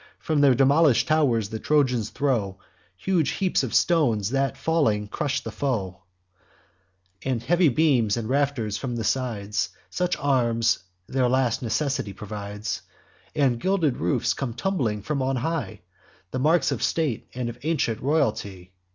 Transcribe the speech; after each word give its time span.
From 0.17 0.41
their 0.41 0.55
demolish'd 0.55 1.07
tow'rs 1.07 1.49
the 1.49 1.59
Trojans 1.59 2.09
throw 2.09 2.57
Huge 2.97 3.29
heaps 3.33 3.61
of 3.61 3.71
stones, 3.75 4.31
that, 4.31 4.57
falling, 4.57 5.07
crush 5.07 5.41
the 5.43 5.51
foe; 5.51 6.01
And 7.23 7.43
heavy 7.43 7.69
beams 7.69 8.17
and 8.17 8.27
rafters 8.27 8.77
from 8.79 8.95
the 8.95 9.03
sides 9.03 9.69
(Such 9.91 10.17
arms 10.17 10.79
their 11.05 11.29
last 11.29 11.61
necessity 11.61 12.13
provides) 12.13 12.81
And 13.35 13.59
gilded 13.59 13.97
roofs, 13.97 14.33
come 14.33 14.55
tumbling 14.55 15.03
from 15.03 15.21
on 15.21 15.35
high, 15.35 15.81
The 16.31 16.39
marks 16.39 16.71
of 16.71 16.81
state 16.81 17.27
and 17.35 17.55
ancient 17.61 18.01
royalty. 18.01 18.71